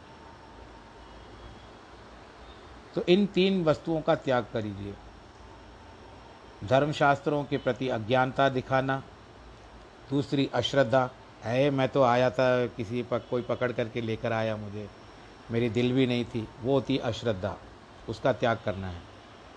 [2.94, 4.94] तो इन तीन वस्तुओं का त्याग करीजिए
[6.62, 9.02] धर्मशास्त्रों के प्रति अज्ञानता दिखाना
[10.10, 11.08] दूसरी अश्रद्धा
[11.44, 14.88] है मैं तो आया था किसी पक, कोई पकड़ करके लेकर आया मुझे
[15.50, 17.56] मेरी दिल भी नहीं थी। वो थी अश्रद्धा
[18.08, 19.00] उसका त्याग करना है।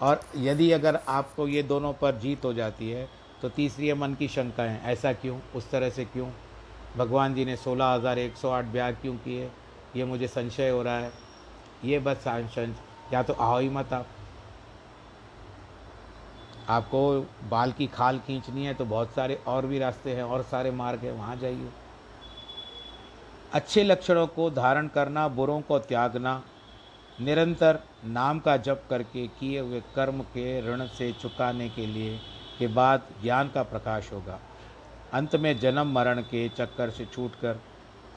[0.02, 3.08] और यदि अगर आपको ये दोनों पर जीत हो जाती है
[3.42, 6.28] तो तीसरी है मन की शंकाएँ ऐसा क्यों उस तरह से क्यों?
[6.98, 9.50] भगवान जी ने सोलह हज़ार एक सौ आठ ब्याह क्यों किए?
[9.96, 11.12] ये मुझे संशय हो रहा है।
[11.86, 12.74] ये बस संशय
[13.14, 14.08] या तो आओ ही मत आप।
[16.70, 20.72] आपको बाल की खाल खींचनी है तो बहुत सारे और भी रास्ते हैं, और सारे
[20.72, 21.70] मार्ग हैं, वहाँ जाइए।
[23.54, 26.42] अच्छे लक्षणों को धारण करना, बुरों को त्यागना,
[27.22, 32.20] निरंतर नाम का जप करके किए हुए कर्म के ऋण से चुकाने के लिए
[32.60, 34.40] के बाद ज्ञान का प्रकाश होगा।
[35.14, 37.60] अंत में जन्म मरण के चक्कर से छूटकर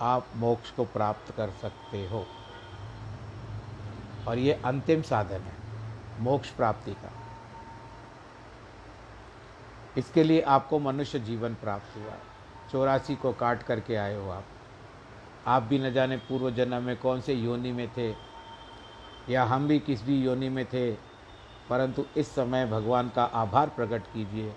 [0.01, 2.27] आप मोक्ष को प्राप्त कर सकते हो।
[4.29, 5.55] और ये अंतिम साधन है,
[6.21, 7.13] मोक्ष प्राप्ति का।
[9.99, 12.15] इसके लिए आपको मनुष्य जीवन प्राप्त हुआ।
[12.73, 14.45] चौरासी को काट करके आए हो आप।
[15.47, 18.13] आप भी न जाने पूर्व जन्म में कौन से योनि में थे,
[19.31, 20.91] या हम भी किस भी योनि में थे,
[21.71, 24.55] परंतु इस समय भगवान का आभार प्रकट कीजिए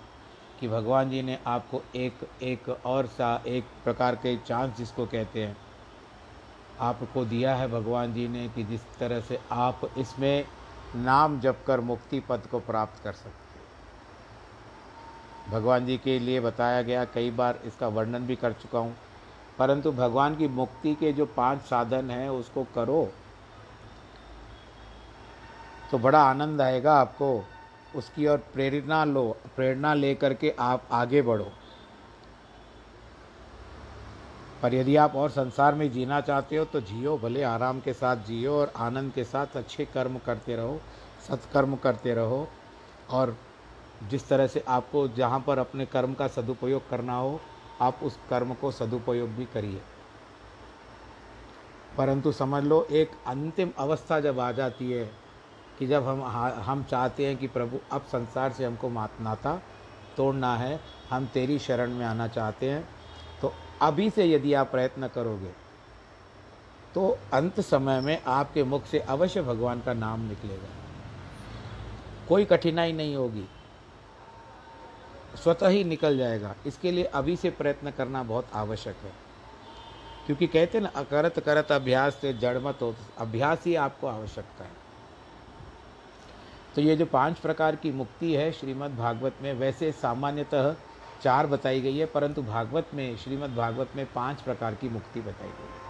[0.60, 5.44] कि भगवान जी ने आपको एक एक और सा, एक प्रकार के चांस जिसको कहते
[5.44, 5.56] हैं,
[6.80, 10.44] आपको दिया है भगवान जी ने कि जिस तरह से आप इसमें
[10.96, 13.51] नाम जप कर मुक्ति पद को प्राप्त कर सकते
[15.50, 18.96] भगवान जी के लिए बताया गया, कई बार इसका वर्णन भी कर चुका हूँ।
[19.58, 23.08] परंतु भगवान की मुक्ति के जो पाँच साधन हैं, उसको करो
[25.90, 27.44] तो बड़ा आनंद आएगा आपको।
[27.96, 31.50] उसकी और प्रेरणा लो, प्रेरणा ले करके आप आगे बढ़ो।
[34.62, 38.16] पर यदि आप और संसार में जीना चाहते हो तो जियो, भले आराम के साथ
[38.16, 40.80] जियो और आनंद के साथ अच्छे कर्म करते रहो,
[41.28, 42.48] सत्कर्म करते रहो
[43.10, 43.36] और
[44.02, 47.40] जिस तरह से आपको जहाँ पर अपने कर्म का सदुपयोग करना हो,
[47.80, 49.80] आप उस कर्म को सदुपयोग भी करिए।
[51.98, 55.04] परंतु समझ लो, एक अंतिम अवस्था जब आ जाती है
[55.78, 56.22] कि जब हम
[56.62, 59.60] हम चाहते हैं कि प्रभु अब संसार से हमको नाता
[60.16, 62.88] तोड़ना है, हम तेरी शरण में आना चाहते हैं
[63.42, 65.50] तो अभी से यदि आप प्रयत्न करोगे
[66.94, 70.68] तो अंत समय में आपके मुख से अवश्य भगवान का नाम निकलेगा।
[72.28, 73.44] कोई कठिनाई नहीं होगी।
[75.36, 79.12] स्वतः ही निकल जाएगा। इसके लिए अभी से प्रयत्न करना बहुत आवश्यक है।
[80.26, 84.64] क्योंकि कहते हैं ना अकरत करत अभ्यास से जड़ मत हो, अभ्यास ही आपको आवश्यकता
[84.64, 84.70] है।
[86.74, 90.76] तो ये जो पाँच प्रकार की मुक्ति है श्रीमद् भागवत में, वैसे सामान्यतः
[91.22, 95.48] चार बताई गई है, परंतु भागवत में, श्रीमद् भागवत में पाँच प्रकार की मुक्ति बताई
[95.48, 95.82] गई है।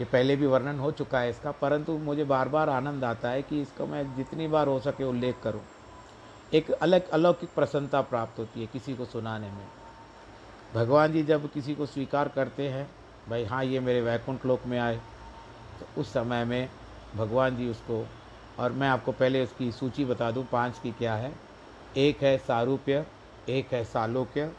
[0.00, 3.42] ये पहले भी वर्णन हो चुका है इसका, परंतु मुझे बार बार आनंद आता है
[3.42, 5.60] कि इसको मैं जितनी बार हो सके उल्लेख करूँ।
[6.54, 9.66] एक अलग अलौकिक प्रसन्नता प्राप्त होती है किसी को सुनाने में।
[10.74, 12.88] भगवान जी जब किसी को स्वीकार करते हैं,
[13.28, 14.96] भाई हाँ ये मेरे वैकुंठ लोक में आए
[15.80, 16.68] तो उस समय में
[17.16, 18.04] भगवान जी उसको,
[18.58, 21.32] और मैं आपको पहले उसकी सूची बता दूँ, पाँच की क्या है।
[21.96, 23.04] एक है सारूप्य,
[23.48, 24.50] एक है सालोक्य,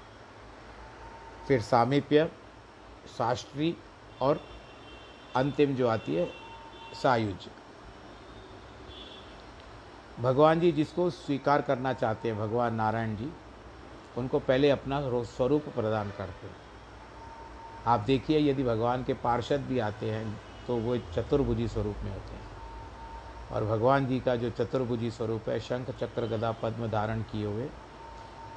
[1.47, 2.29] फिर सामीप्य,
[3.17, 3.75] शास्त्री,
[4.21, 4.39] और
[5.35, 6.29] अंतिम जो आती है
[6.93, 7.47] सायुज
[10.19, 13.31] भगवान जी जिसको स्वीकार करना चाहते हैं, भगवान नारायण जी,
[14.17, 16.55] उनको पहले अपना स्वरूप प्रदान करते हैं।
[17.87, 22.33] आप देखिए, यदि भगवान के पार्षद भी आते हैं तो वो चतुर्भुजी स्वरूप में होते
[22.33, 22.51] हैं।
[23.51, 27.69] और भगवान जी का जो चतुर्भुजी स्वरूप है, शंख, चक्र, गदा, पद्म धारण किए हुए,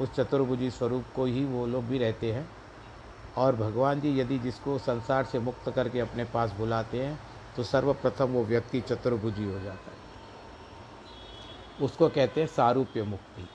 [0.01, 2.49] उस चतुर्भुजी स्वरूप को ही वो लोग भी रहते हैं।
[3.37, 7.19] और भगवान जी यदि जिसको संसार से मुक्त करके अपने पास बुलाते हैं
[7.57, 9.96] तो सर्वप्रथम वो व्यक्ति चतुर्भुजी हो जाता है।
[11.83, 13.49] उसको कहते हैं सारूप्य मुक्ति।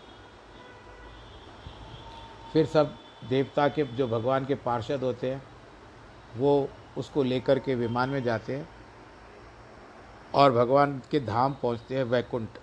[2.53, 2.95] फिर सब
[3.29, 5.41] देवता के जो भगवान के पार्षद होते हैं,
[6.37, 8.67] वो उसको लेकर के विमान में जाते हैं
[10.33, 12.57] और भगवान के धाम पहुँचते हैं वैकुंठ।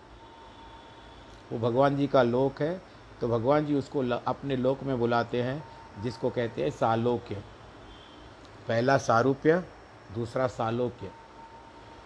[1.52, 2.80] वो भगवान जी का लोक है
[3.20, 5.62] तो भगवान जी उसको अपने लोक में बुलाते हैं,
[6.02, 7.42] जिसको कहते हैं सालोक्य।
[8.68, 9.62] पहला सारूप्य,
[10.14, 11.10] दूसरा सालोक्य।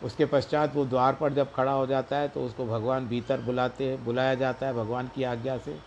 [0.04, 3.90] उसके पश्चात वो द्वार पर जब खड़ा हो जाता है तो उसको भगवान भीतर बुलाते
[3.90, 5.78] हैं, बुलाया जाता है भगवान की आज्ञा से।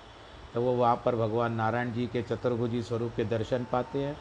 [0.53, 4.17] तो वो वहाँ पर भगवान नारायण जी के चतुर्भुजी स्वरूप के दर्शन पाते हैं।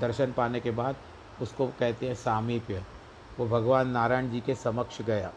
[0.00, 0.96] दर्शन पाने के बाद
[1.42, 2.84] उसको कहते हैं सामीप्य।
[3.38, 5.32] वो भगवान नारायण जी के समक्ष गया।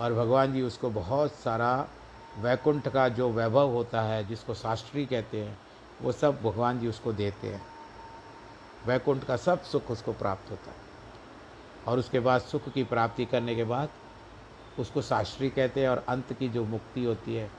[0.00, 1.88] और भगवान जी उसको बहुत सारा
[2.38, 5.58] वैकुंठ का जो वैभव होता है, जिसको शास्त्री कहते हैं,
[6.02, 7.62] वो सब भगवान जी उसको देते हैं।
[8.86, 10.81] वैकुंठ का सब सुख उसको प्राप्त होता है।
[11.88, 13.88] और उसके बाद सुख की प्राप्ति करने के बाद
[14.78, 17.50] उसको शास्त्री कहते हैं और अंत की जो मुक्ति होती है,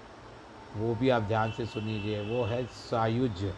[0.78, 3.54] वो भी आप ध्यान से सुनीजिए वो है सायुज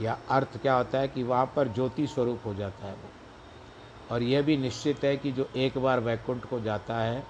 [0.00, 3.10] या अर्थ क्या होता है कि वहाँ पर ज्योति स्वरूप हो जाता है वो।
[4.10, 7.24] और यह भी निश्चित है कि जो एक बार वैकुंठ को जाता है,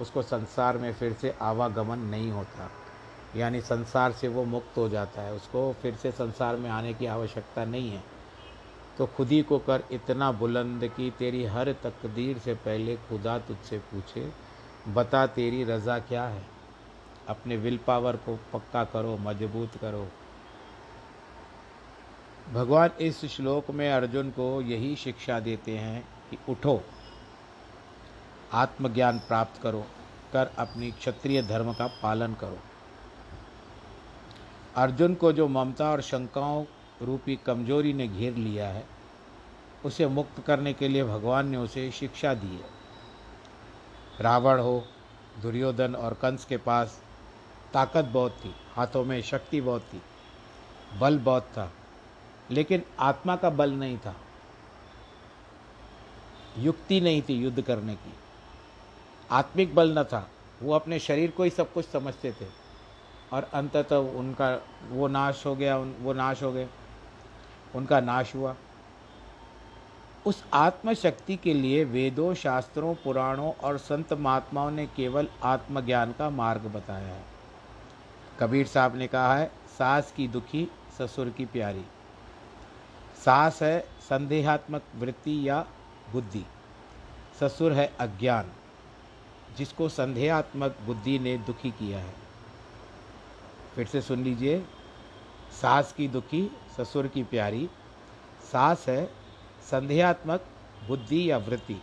[0.00, 2.70] उसको संसार में फिर से आवागमन नहीं होता।
[3.36, 7.06] यानी संसार से वो मुक्त हो जाता है, उसको फिर से संसार में आने की
[7.06, 8.17] आवश्यकता नहीं है।
[8.98, 14.32] तो खुद को कर इतना बुलंद कि तेरी हर तकदीर से पहले खुदा तुझसे पूछे,
[14.88, 16.46] बता तेरी रज़ा क्या है?
[17.28, 20.08] अपने विल पावर को पक्का करो, मज़बूत करो।
[22.52, 26.80] भगवान इस श्लोक में अर्जुन को यही शिक्षा देते हैं कि उठो,
[28.52, 29.86] आत्मज्ञान प्राप्त करो,
[30.32, 32.58] कर अपनी क्षत्रिय धर्म का पालन करो।
[34.76, 36.64] अर्जुन को जो ममता और शंकाओं
[37.02, 38.86] रूपी कमज़ोरी ने घेर लिया है।
[39.84, 42.64] उसे मुक्त करने के लिए भगवान ने उसे शिक्षा दी है।
[44.20, 44.84] रावण हो,
[45.42, 47.02] दुर्योधन और कंस के पास
[47.72, 50.02] ताकत बहुत थी, हाथों में शक्ति बहुत थी,
[50.98, 51.72] बल बहुत था,
[52.50, 54.16] लेकिन आत्मा का बल नहीं था।
[56.58, 58.14] युक्ति नहीं थी युद्ध करने की।
[59.30, 60.30] आत्मिक बल न था,
[60.62, 62.68] वो अपने शरीर को ही सब कुछ समझते थे।
[63.32, 66.68] और अंततः उनका वो नाश हो गया वो नाश हो गए।
[67.74, 68.56] उनका नाश हुआ।
[70.26, 76.60] उस आत्मशक्ति के लिए वेदों, शास्त्रों, पुराणों और संत महात्माओं ने केवल आत्मज्ञान का मार्ग
[76.60, 77.24] बताया है।
[78.40, 81.84] कबीर साहब ने कहा है, सास की दुखी, ससुर की प्यारी।
[83.24, 85.66] सास है संदेहात्मक वृत्ति या
[86.12, 86.46] बुद्धि।
[87.40, 88.52] ससुर है अज्ञान,
[89.56, 92.14] जिसको संदेहात्मक बुद्धि ने दुखी किया है।
[93.74, 94.64] फिर से सुन लीजिए,
[95.62, 97.70] सास की दुखी ससुर की प्यारी,
[98.52, 99.14] सास है
[99.62, 100.46] संध्यात्मक,
[100.88, 101.82] बुद्धि या वृत्ति।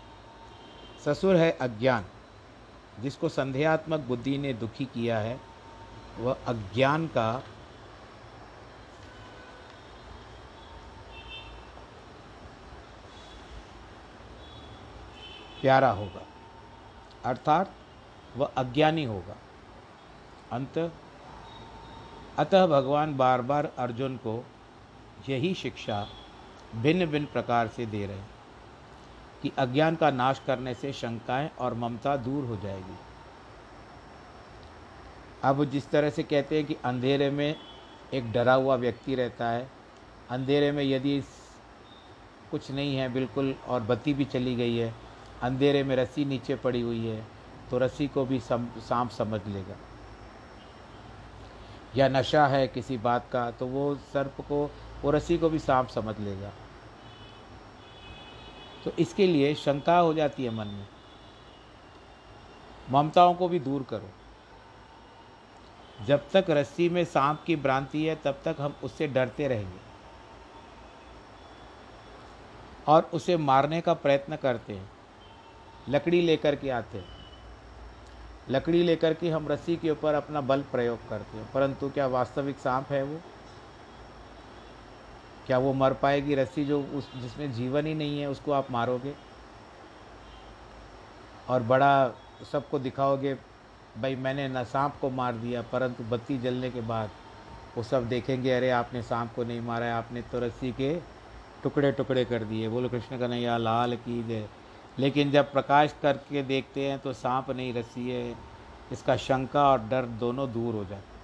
[1.05, 2.05] ससुर है अज्ञान।
[2.99, 5.41] जिसको संध्यात्मक बुद्धि ने दुखी किया है,
[6.17, 7.43] वह अज्ञान का
[15.61, 16.21] प्यारा होगा।
[17.25, 17.71] अर्थात
[18.37, 19.35] वह अज्ञानी होगा।
[20.51, 20.93] अंत।
[22.39, 24.45] अतः भगवान बार बार अर्जुन को
[25.29, 26.05] यही शिक्षा
[26.75, 28.33] भिन्न भिन्न प्रकार से दे रहे हैं
[29.41, 32.97] कि अज्ञान का नाश करने से शंकाएँ और ममता दूर हो जाएगी।
[35.43, 37.55] अब जिस तरह से कहते हैं कि अंधेरे में
[38.13, 39.67] एक डरा हुआ व्यक्ति रहता है,
[40.29, 41.19] अंधेरे में यदि
[42.51, 44.93] कुछ नहीं है बिल्कुल और बत्ती भी चली गई है,
[45.41, 47.25] अंधेरे में रस्सी नीचे पड़ी हुई है
[47.71, 49.75] तो रस्सी को भी सांप समझ लेगा।
[51.97, 54.69] या नशा है किसी बात का तो वो सर्प को
[55.01, 56.51] वो रस्सी को भी सांप समझ लेगा।
[58.85, 60.87] तो इसके लिए शंका हो जाती है मन में।
[62.91, 64.09] ममताओं को भी दूर करो।
[66.05, 69.77] जब तक रस्सी में सांप की भ्रांति है, तब तक हम उससे डरते रहेंगे।
[72.87, 74.91] और उसे मारने का प्रयत्न करते हैं।
[75.89, 77.25] लकड़ी लेकर के आते हैं।
[78.49, 82.57] लकड़ी लेकर के हम रस्सी के ऊपर अपना बल प्रयोग करते हैं। परंतु क्या वास्तविक
[82.57, 83.19] सांप है वो?
[85.47, 89.13] क्या वो मर पाएगी रस्सी जो उस, जिसमें जीवन ही नहीं है, उसको आप मारोगे?
[91.49, 92.11] और बड़ा
[92.51, 93.33] सबको दिखाओगे,
[94.01, 97.09] भाई, मैंने न सांप को मार दिया, परंतु बत्ती जलने के बाद
[97.77, 101.01] वो सब देखेंगे, अरे, आपने सांप को नहीं मारा है, आपने तो रस्सी के
[101.63, 104.47] टुकड़े टुकड़े कर दिए। बोलो, कृष्ण का कन्हैया लाल की जय।
[104.99, 108.35] लेकिन जब प्रकाश करके देखते हैं तो सांप नहीं, रस्सी है।
[108.91, 111.14] इसका शंका और डर दोनों दूर हो जाते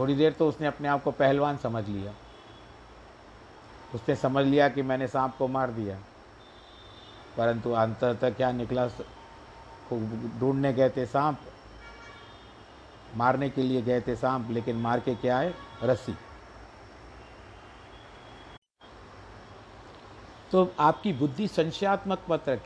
[0.00, 2.12] थोड़ी देर तो उसने अपने आप को पहलवान समझ लिया।
[3.94, 5.98] उसने समझ लिया कि मैंने सांप को मार दिया।
[7.36, 8.86] परंतु अंततः क्या निकला?
[10.40, 11.40] ढूँढने गए थे सांप।
[13.14, 15.54] मारने के लिए गए थे सांप, लेकिन मार के क्या है?
[15.82, 16.14] रस्सी।
[20.52, 22.62] तो आपकी बुद्धि संशयात्मक मत है।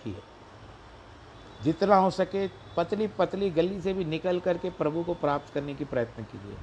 [1.62, 5.84] जितना हो सके पतली पतली गली से भी निकल करके प्रभु को प्राप्त करने की
[5.84, 6.56] प्रयत्न कीजिए।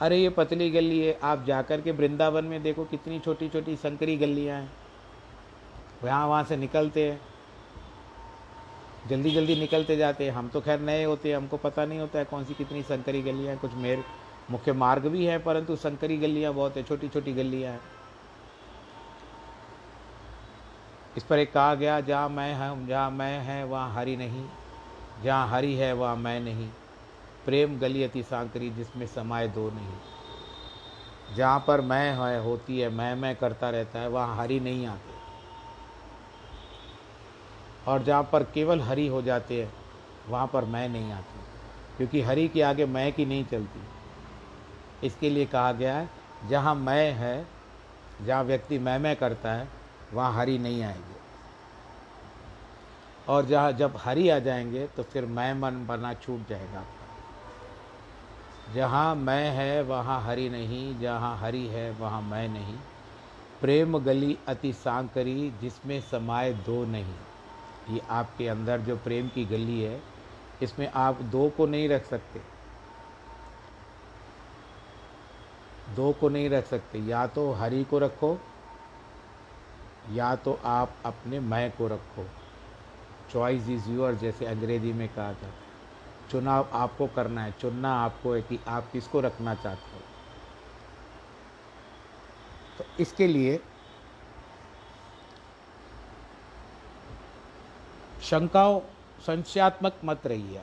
[0.00, 4.16] अरे ये पतली गली है, आप जाकर के वृंदावन में देखो कितनी छोटी छोटी संकरी
[4.16, 4.72] गलियाँ हैं।
[6.04, 7.20] यहाँ वहाँ से निकलते हैं।
[9.08, 12.18] जल्दी जल्दी निकलते जाते हैं। हम तो खैर नए होते हैं, हमको पता नहीं होता
[12.18, 14.04] है कौन सी कितनी संकरी गलियाँ हैं। कुछ मेरे,
[14.50, 17.80] मुख्य मार्ग भी हैं, परंतु संकरी गलियाँ बहुत है छोटी छोटी गलियाँ हैं।
[21.16, 24.44] इस पर एक कहा गया, जहाँ मैं हूँ, जहाँ मैं है, वहाँ हरि नहीं।
[25.22, 26.68] जहाँ हरि है, वहाँ मैं नहीं।
[27.46, 29.92] प्रेम गली अति सांकरी जिसमें समाये दो नहीं।
[31.36, 35.16] जहाँ पर मैं है, होती है, मैं मैं करता रहता है, वहाँ हरि नहीं आते।
[37.90, 39.72] और जहाँ पर केवल हरि हो जाते हैं,
[40.28, 41.40] वहाँ पर मैं नहीं आती।
[41.96, 43.80] क्योंकि हरि के आगे मैं की नहीं चलती।
[45.06, 46.10] इसके लिए कहा गया है,
[46.48, 47.46] जहाँ मैं है,
[48.22, 49.68] जहाँ व्यक्ति मैं मैं करता है,
[50.12, 51.16] वहाँ हरी नहीं आएगी।
[53.28, 57.05] और जहाँ जब हरी आ जाएँगे तो फिर मैं मन बना छूट जाएगा आपका।
[58.74, 62.78] जहाँ मैं है, वहाँ हरी नहीं, जहाँ हरी है, वहाँ मैं नहीं।
[63.60, 67.14] प्रेम गली अति सांकरी, जिसमें समाये दो नहीं।
[67.90, 70.02] ये आपके अंदर जो प्रेम की गली है,
[70.62, 72.42] इसमें आप दो को नहीं रख सकते।
[75.94, 78.38] दो को नहीं रख सकते। या तो हरी को रखो,
[80.10, 82.26] या तो आप अपने मैं को रखो।
[83.30, 85.50] चॉइस इज़ यूर जैसे अंग्रेज़ी में कहा था
[86.30, 90.02] चुनाव आपको करना है, चुनना आपको है कि आप किसको रखना चाहते हो।
[92.78, 93.60] तो इसके लिए
[98.22, 98.80] शंकाओं,
[99.26, 100.62] संशयात्मक मत रहिए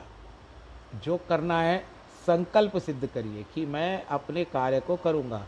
[1.04, 1.78] जो करना है,
[2.26, 5.46] संकल्प सिद्ध करिए कि मैं अपने कार्य को करूँगा।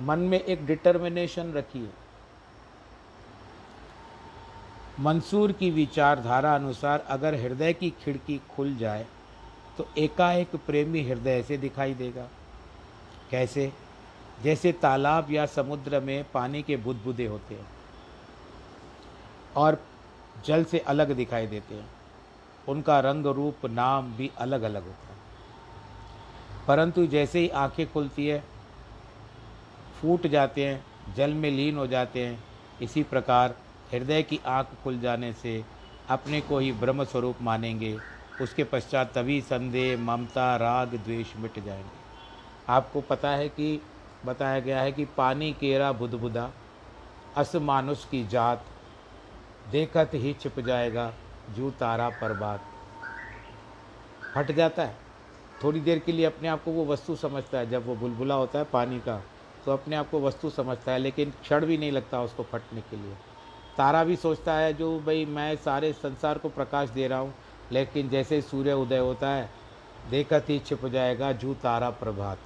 [0.00, 1.90] मन में एक डिटर्मिनेशन रखिए।
[5.00, 9.06] मंसूर की विचारधारा अनुसार अगर हृदय की खिड़की खुल जाए
[9.78, 12.28] तो एकाएक प्रेमी हृदय से दिखाई देगा।
[13.30, 13.72] कैसे?
[14.42, 17.66] जैसे तालाब या समुद्र में पानी के बुदबुदे होते हैं
[19.56, 19.82] और
[20.44, 21.88] जल से अलग दिखाई देते हैं।
[22.68, 25.16] उनका रंग रूप, नाम भी अलग अलग होता है।
[26.68, 28.44] परंतु जैसे ही आँखें खुलती है,
[30.02, 32.44] फूट जाते हैं, जल में लीन हो जाते हैं,
[32.82, 33.56] इसी प्रकार
[33.92, 35.64] हृदय की आँख खुल जाने से
[36.08, 42.06] अपने को ही ब्रह्म स्वरूप मानेंगे उसके पश्चात तभी संदेह, ममता, राग, द्वेष मिट जाएँगे।
[42.68, 43.82] आपको पता है कि,
[44.26, 46.50] बताया गया है कि पानी केरा बुदबुदा
[47.36, 48.64] अस मानुष की जात,
[49.70, 51.12] देखत ही छिप जाएगा,
[51.56, 52.60] जू तारा पर बात।
[54.36, 54.96] हट जाता है।
[55.64, 58.58] थोड़ी देर के लिए अपने आप को वो वस्तु समझता है। जब वो बुलबुला होता
[58.58, 59.22] है पानी का
[59.64, 62.96] तो अपने आप को वस्तु समझता है, लेकिन क्षण भी नहीं लगता उसको फटने के
[62.96, 63.14] लिए।
[63.78, 67.34] तारा भी सोचता है जो, भाई, मैं सारे संसार को प्रकाश दे रहा हूँ
[67.72, 69.50] लेकिन जैसे सूर्य उदय होता है,
[70.10, 72.38] देखत ही छिप जाएगा जू तारा प्रभात।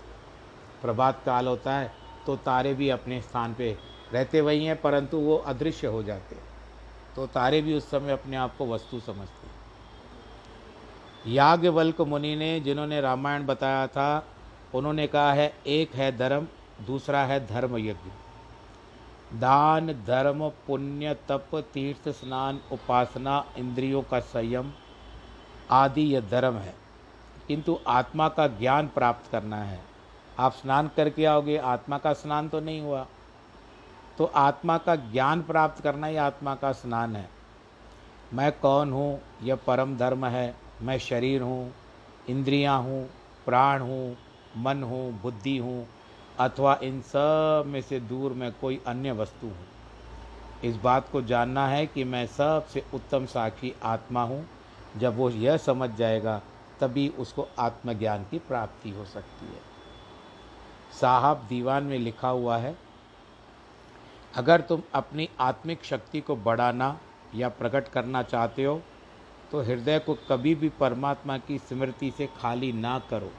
[0.82, 1.92] प्रभात काल होता है
[2.26, 3.76] तो तारे भी अपने स्थान पे
[4.12, 6.44] रहते वही हैं, परंतु वो अदृश्य हो जाते हैं।
[7.16, 9.58] तो तारे भी उस समय अपने आप को वस्तु समझते हैं।
[11.34, 14.26] याज्ञवल्क मुनि ने, जिन्होंने रामायण बताया था,
[14.74, 16.46] उन्होंने कहा है, एक है धर्म,
[16.86, 18.10] दूसरा है धर्म यज्ञ
[19.32, 24.72] दान, धर्म, पुण्य, तप, तीर्थ, स्नान, उपासना, इंद्रियों का संयम
[25.70, 26.74] आदि यह धर्म है।
[27.48, 29.80] किंतु आत्मा का ज्ञान प्राप्त करना है।
[30.38, 33.06] आप स्नान करके आओगे, आत्मा का स्नान तो नहीं हुआ।
[34.18, 37.30] तो आत्मा का ज्ञान प्राप्त करना ही आत्मा का स्नान है।
[38.34, 39.20] मैं कौन हूँ?
[39.42, 41.74] यह परम धर्म है। मैं शरीर हूँ,
[42.28, 43.10] इंद्रियाँ हूँ,
[43.46, 44.16] प्राण हूँ,
[44.56, 45.86] मन हूँ, बुद्धि हूँ,
[46.38, 49.66] अथवा इन सब में से दूर मैं कोई अन्य वस्तु हूँ।
[50.64, 54.48] इस बात को जानना है कि मैं सबसे उत्तम साक्षी आत्मा हूँ।
[54.96, 56.40] जब वो यह समझ जाएगा,
[56.80, 59.60] तभी उसको आत्मज्ञान की प्राप्ति हो सकती है।
[61.00, 62.76] साहब दीवान में लिखा हुआ है,
[64.34, 66.98] अगर तुम अपनी आत्मिक शक्ति को बढ़ाना
[67.34, 68.80] या प्रकट करना चाहते हो
[69.52, 73.30] तो हृदय को कभी भी परमात्मा की स्मृति से खाली ना करो।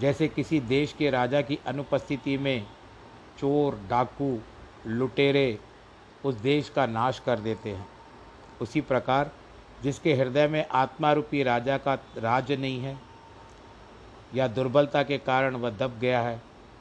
[0.00, 2.66] जैसे किसी देश के राजा की अनुपस्थिति में
[3.38, 4.38] चोर, डाकू,
[4.86, 5.58] लुटेरे
[6.24, 7.86] उस देश का नाश कर देते हैं,
[8.60, 9.30] उसी प्रकार
[9.84, 12.96] जिसके हृदय में आत्मा रूपी राजा का राज नहीं है
[14.34, 16.40] या दुर्बलता के कारण वह दब गया है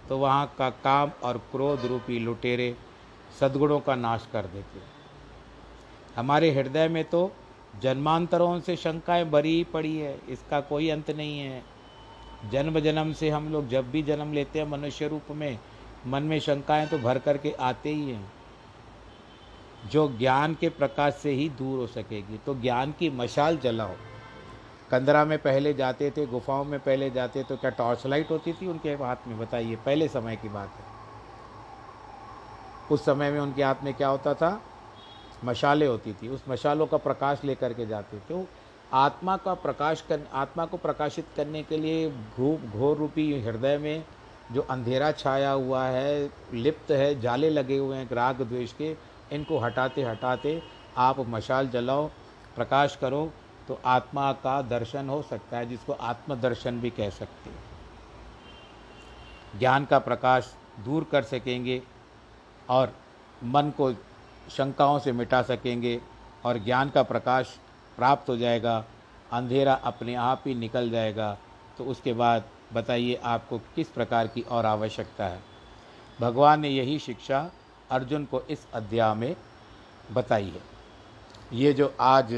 [0.09, 2.75] तो वहाँ का काम और क्रोध रूपी लुटेरे
[3.39, 4.91] सद्गुणों का नाश कर देते हैं।
[6.15, 7.31] हमारे हृदय में तो
[7.81, 11.63] जन्मांतरों से शंकाएँ भरी पड़ी है, इसका कोई अंत नहीं है।
[12.51, 15.59] जन्म जन्म से हम लोग जब भी जन्म लेते हैं, मनुष्य रूप में,
[16.07, 18.31] मन में शंकाएँ तो भर करके आते ही हैं।
[19.91, 23.93] जो ज्ञान के प्रकाश से ही दूर हो सकेगी। तो ज्ञान की मशाल जलाओ।
[24.91, 28.67] कंदरा में पहले जाते थे, गुफाओं में पहले जाते तो क्या टॉर्च लाइट होती थी
[28.67, 29.39] उनके हाथ में?
[29.39, 30.93] बताइए, पहले समय की बात है।
[32.91, 34.61] उस समय में उनके हाथ में क्या होता था?
[35.45, 38.45] मशालें होती थी। उस मशालों का प्रकाश लेकर के जाते थे। तो
[38.93, 44.03] आत्मा का प्रकाश कर, आत्मा को प्रकाशित करने के लिए घूप घोर रूपी हृदय में
[44.51, 49.57] जो अंधेरा छाया हुआ है, लिप्त है, जाले लगे हुए हैं, राग द्वेष के इनको
[49.57, 50.63] हटाते हटाते
[50.97, 52.09] आप मशाल जलाओ,
[52.55, 53.33] प्रकाश करो
[53.67, 57.63] तो आत्मा का दर्शन हो सकता है, जिसको आत्मदर्शन भी कह सकते हैं।
[59.59, 61.83] ज्ञान का प्रकाश दूर कर सकेंगे
[62.69, 62.93] और
[63.43, 63.93] मन को
[64.51, 66.01] शंकाओं से मिटा सकेंगे
[66.45, 67.59] और ज्ञान का प्रकाश
[67.97, 68.85] प्राप्त हो जाएगा,
[69.31, 71.37] अंधेरा अपने आप ही निकल जाएगा।
[71.77, 75.39] तो उसके बाद बताइए आपको किस प्रकार की और आवश्यकता है।
[76.19, 77.51] भगवान ने यही शिक्षा
[77.93, 79.35] अर्जुन को इस अध्याय में
[80.11, 80.61] बताई है।
[81.53, 82.33] ये जो आज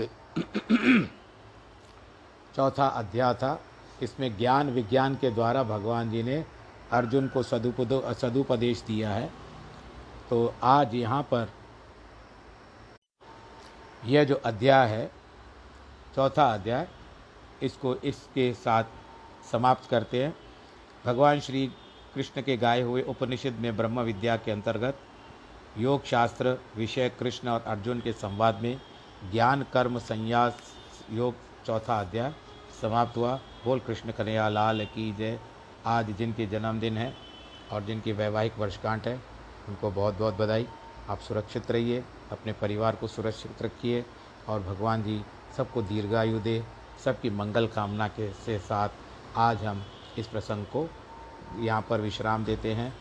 [2.56, 3.60] चौथा अध्याय था,
[4.04, 6.44] इसमें ज्ञान विज्ञान के द्वारा भगवान जी ने
[6.92, 9.30] अर्जुन को सदुपदो, सदुपदेश दिया है।
[10.30, 11.52] तो आज यहाँ पर
[14.06, 15.12] यह जो अध्याय है,
[16.16, 16.88] चौथा अध्याय,
[17.64, 18.84] इसको इसके साथ
[19.52, 20.36] समाप्त करते हैं।
[21.06, 21.66] भगवान श्री
[22.16, 25.00] कृष्ण के गाए हुए उपनिषद में ब्रह्म विद्या के अंतर्गत
[25.78, 28.82] योग शास्त्र विषय कृष्ण और अर्जुन के संवाद में
[29.32, 30.58] ज्ञान, कर्म, संन्यास,
[31.12, 31.34] योग
[31.66, 32.34] चौथा अध्याय
[32.82, 35.40] समाप्त हुआ। बोल कृष्ण कन्हैया, लाल की जय।
[35.86, 37.14] आज जिनके जन्मदिन है
[37.72, 39.16] और जिनकी वैवाहिक वर्षगांठ है,
[39.70, 40.68] उनको बहुत बहुत बधाई।
[41.10, 44.06] आप सुरक्षित रहिए, अपने परिवार को सुरक्षित रखिए
[44.50, 45.22] और भगवान जी
[45.58, 46.64] सबको दीर्घायु दे,
[47.06, 48.90] सबकी मंगल कामना के से साथ
[49.38, 49.84] आज हम
[50.18, 50.90] इस प्रसंग को
[51.56, 52.94] यहाँ पर विश्राम देते हैं।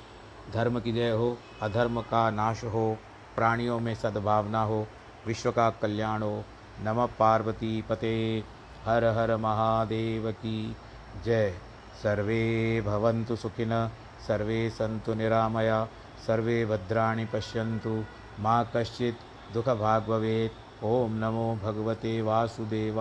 [0.53, 2.99] धर्म की जय हो, अधर्म का नाश हो,
[3.37, 4.87] प्राणियों में सद्भावना हो,
[5.27, 6.45] विश्व का कल्याण हो।
[6.85, 8.45] नम पार्वती पते।
[8.85, 10.77] हर हर महादेव की
[11.25, 11.55] जय।
[12.03, 13.91] सर्वे भवन्तु सुखिन,
[14.29, 15.89] सर्वे सन्तु निरामया,
[16.27, 18.05] सर्वे भद्राणि पश्यन्तु।
[18.41, 22.93] मा कश्चित् दुःखभाग् भवेत्। ॐ नमो भगवते वासुदेवा